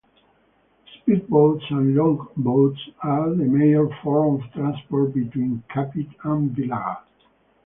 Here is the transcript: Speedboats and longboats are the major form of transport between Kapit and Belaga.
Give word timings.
Speedboats 0.97 1.69
and 1.69 1.93
longboats 1.95 2.79
are 3.03 3.29
the 3.35 3.43
major 3.43 3.87
form 4.01 4.41
of 4.43 4.51
transport 4.51 5.13
between 5.13 5.63
Kapit 5.69 6.09
and 6.23 6.49
Belaga. 6.55 7.03